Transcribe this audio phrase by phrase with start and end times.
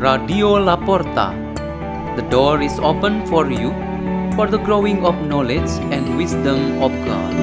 [0.00, 1.36] Radio Laporta.
[2.16, 3.68] The door is open for you
[4.34, 7.36] for the growing of knowledge and wisdom of God.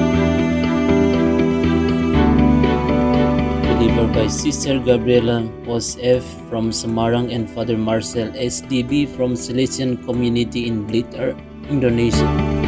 [3.77, 10.65] delivered by Sister Gabriela was F from Semarang and Father Marcel SDB from Salesian Community
[10.65, 11.37] in Blitar,
[11.69, 12.66] Indonesia.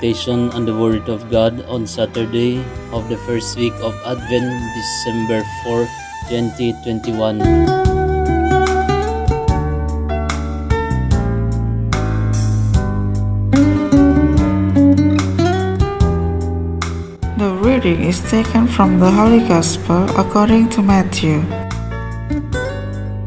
[0.00, 5.44] Meditation on the Word of God on Saturday of the first week of Advent, December
[5.64, 5.84] 4,
[6.32, 7.38] 2021.
[17.36, 21.44] The reading is taken from the Holy Gospel according to Matthew.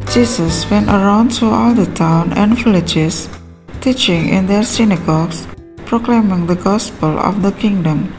[0.10, 3.30] Jesus went around to all the towns and villages,
[3.80, 5.46] teaching in their synagogues,
[5.86, 8.14] proclaiming the gospel of the kingdom,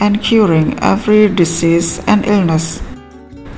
[0.00, 2.82] and curing every disease and illness.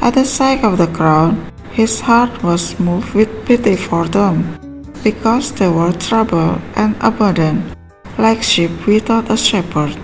[0.00, 1.36] At the sight of the crowd,
[1.72, 4.58] his heart was moved with pity for them,
[5.02, 7.76] because they were troubled and abandoned,
[8.18, 9.96] like sheep without a shepherd.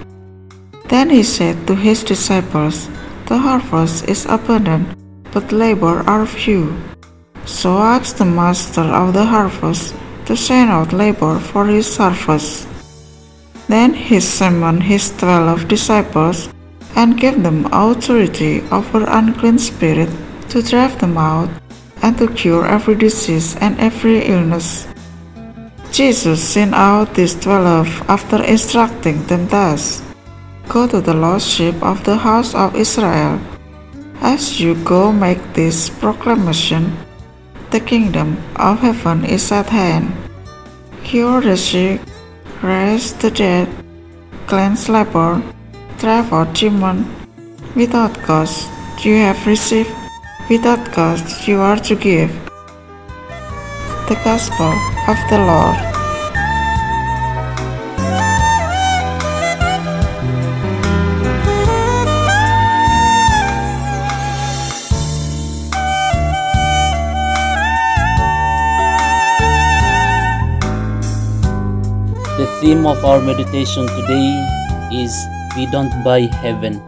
[0.89, 2.89] Then he said to his disciples,
[3.27, 4.97] The harvest is abundant,
[5.33, 6.77] but labor are few.
[7.47, 9.95] So ask the master of the harvest
[10.27, 12.69] to send out labor for his harvest.
[13.75, 16.48] Then he summoned his twelve disciples
[16.94, 20.14] and gave them authority over unclean spirits
[20.50, 21.50] to drive them out
[22.00, 24.86] and to cure every disease and every illness.
[25.91, 30.06] Jesus sent out these twelve after instructing them thus.
[30.69, 33.42] Go to the lost sheep of the house of Israel.
[34.22, 36.94] As you go, make this proclamation
[37.75, 40.14] The kingdom of heaven is at hand.
[41.03, 41.98] Cure the sick,
[42.65, 43.69] raise the dead,
[44.47, 45.43] cleanse leper,
[45.99, 47.05] drive demon.
[47.77, 48.71] Without cost,
[49.05, 49.93] you have received,
[50.49, 52.33] without cost, you are to give.
[54.09, 54.72] The Gospel
[55.09, 55.94] of the Lord.
[72.64, 74.41] Theme of our meditation today
[74.88, 75.12] is
[75.52, 76.80] We Don't Buy Heaven.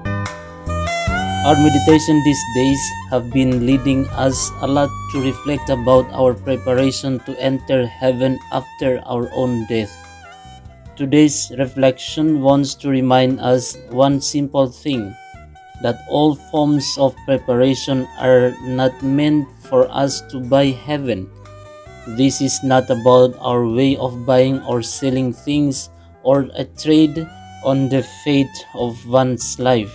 [1.45, 2.81] Our meditation these days
[3.13, 9.05] have been leading us a lot to reflect about our preparation to enter heaven after
[9.05, 9.93] our own death.
[10.97, 15.13] Today's reflection wants to remind us one simple thing
[15.83, 21.29] that all forms of preparation are not meant for us to buy heaven.
[22.15, 25.91] This is not about our way of buying or selling things
[26.23, 27.27] or a trade
[27.67, 29.91] on the fate of one's life.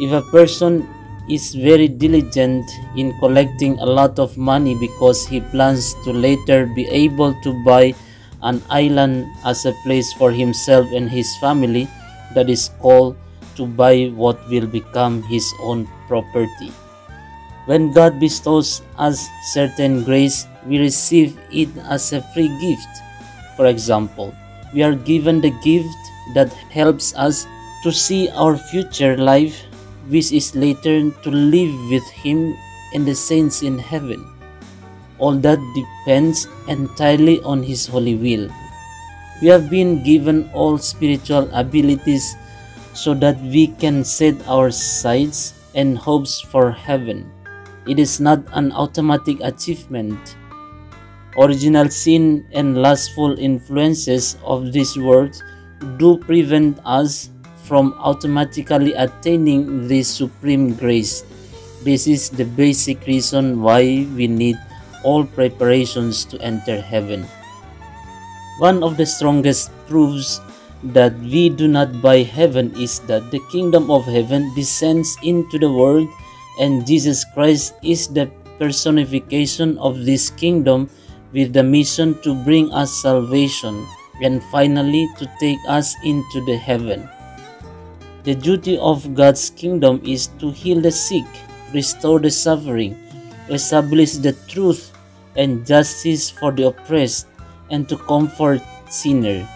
[0.00, 0.88] If a person
[1.28, 2.64] is very diligent
[2.96, 7.92] in collecting a lot of money because he plans to later be able to buy
[8.42, 11.86] an island as a place for himself and his family,
[12.34, 13.16] that is called
[13.56, 16.72] to buy what will become his own property.
[17.66, 22.88] When God bestows us certain grace, we receive it as a free gift.
[23.56, 24.34] For example,
[24.72, 25.96] we are given the gift
[26.34, 27.46] that helps us
[27.82, 29.64] to see our future life,
[30.08, 32.56] which is later to live with Him
[32.94, 34.26] and the saints in heaven.
[35.18, 38.48] All that depends entirely on His holy will.
[39.40, 42.36] We have been given all spiritual abilities
[42.92, 47.30] so that we can set our sights and hopes for heaven.
[47.86, 50.36] It is not an automatic achievement.
[51.38, 55.42] Original sin and lustful influences of this world
[55.96, 57.30] do prevent us
[57.62, 61.22] from automatically attaining this supreme grace.
[61.84, 64.58] This is the basic reason why we need
[65.04, 67.24] all preparations to enter heaven.
[68.58, 70.40] One of the strongest proofs
[70.82, 75.70] that we do not buy heaven is that the kingdom of heaven descends into the
[75.70, 76.08] world
[76.58, 78.26] and Jesus Christ is the
[78.58, 80.90] personification of this kingdom
[81.32, 83.86] with the mission to bring us salvation
[84.22, 87.08] and finally to take us into the heaven.
[88.24, 91.24] The duty of God's kingdom is to heal the sick,
[91.72, 92.98] restore the suffering,
[93.48, 94.92] establish the truth
[95.36, 97.26] and justice for the oppressed,
[97.70, 98.60] and to comfort
[98.90, 99.48] sinner.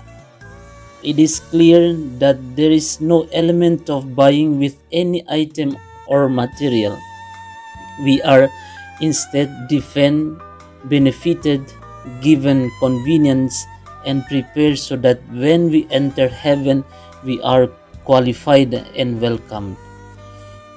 [1.02, 1.92] It is clear
[2.24, 5.76] that there is no element of buying with any item
[6.08, 6.96] or material.
[8.00, 8.48] We are
[9.02, 10.40] instead defend,
[10.88, 11.72] benefited,
[12.20, 13.66] given convenience,
[14.04, 16.84] and prepared so that when we enter heaven,
[17.24, 17.68] we are
[18.04, 19.76] qualified and welcomed.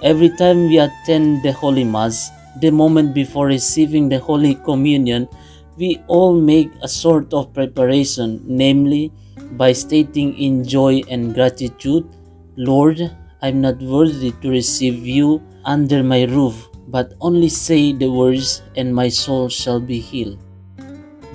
[0.02, 2.30] Every time we attend the Holy Mass,
[2.62, 5.28] the moment before receiving the Holy Communion,
[5.76, 9.12] we all make a sort of preparation, namely,
[9.52, 12.08] by stating in joy and gratitude,
[12.56, 13.00] Lord,
[13.42, 18.96] I'm not worthy to receive you under my roof, but only say the words, and
[18.96, 20.40] my soul shall be healed.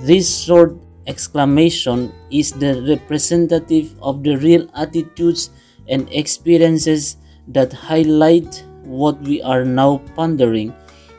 [0.01, 0.75] This short
[1.07, 5.51] exclamation is the representative of the real attitudes
[5.87, 7.17] and experiences
[7.47, 10.73] that highlight what we are now pondering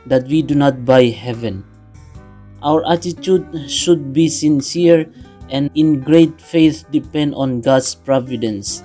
[0.05, 1.63] that we do not buy heaven.
[2.61, 5.09] Our attitude should be sincere
[5.49, 8.83] and in great faith depend on God's providence.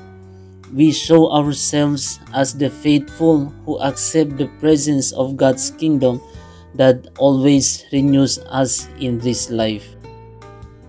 [0.70, 6.22] We show ourselves as the faithful who accept the presence of God's kingdom
[6.74, 9.82] that always renews us in this life.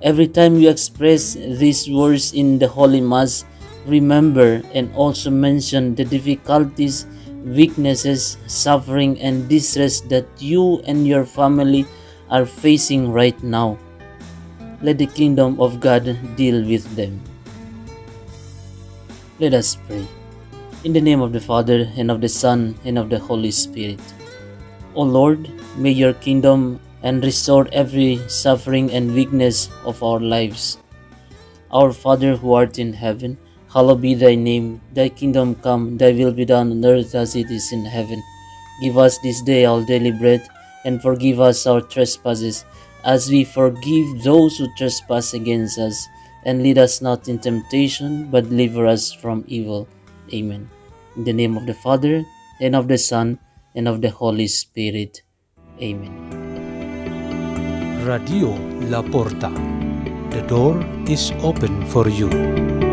[0.04, 3.46] Every time you express these words in the Holy Mass,
[3.88, 7.08] remember and also mention the difficulties,
[7.42, 11.86] weaknesses, suffering, and distress that you and your family
[12.30, 13.80] are facing right now.
[14.82, 16.06] Let the kingdom of God
[16.38, 17.31] deal with them.
[19.42, 20.06] Let us pray.
[20.84, 24.00] In the name of the Father, and of the Son, and of the Holy Spirit.
[24.94, 30.78] O Lord, may your kingdom and restore every suffering and weakness of our lives.
[31.72, 33.36] Our Father who art in heaven,
[33.74, 34.80] hallowed be thy name.
[34.94, 38.22] Thy kingdom come, thy will be done on earth as it is in heaven.
[38.80, 40.48] Give us this day our daily bread,
[40.86, 42.64] and forgive us our trespasses,
[43.06, 46.08] as we forgive those who trespass against us.
[46.46, 49.88] And lead us not in temptation, but deliver us from evil.
[50.34, 50.70] Amen.
[51.16, 52.26] In the name of the Father,
[52.60, 53.38] and of the Son,
[53.76, 55.22] and of the Holy Spirit.
[55.82, 56.14] Amen.
[58.06, 58.58] Radio
[58.90, 59.52] La Porta.
[60.32, 62.91] The door is open for you.